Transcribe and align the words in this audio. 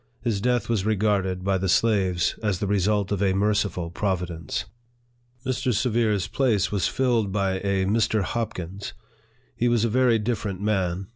His 0.23 0.41
death 0.41 0.67
was 0.67 0.83
regarded 0.83 1.43
by 1.43 1.59
the 1.59 1.69
slaves 1.69 2.33
as 2.41 2.57
the 2.57 2.65
result 2.65 3.11
of 3.11 3.21
a 3.21 3.33
merciful 3.33 3.91
providence. 3.91 4.65
Mr. 5.45 5.71
Severe's 5.71 6.25
place 6.27 6.71
was 6.71 6.87
filled 6.87 7.31
by 7.31 7.59
a 7.59 7.85
Mr. 7.85 8.23
Hopkins. 8.23 8.93
He 9.55 9.67
was 9.67 9.85
a 9.85 9.89
very 9.89 10.17
different 10.17 10.59
man. 10.59 11.05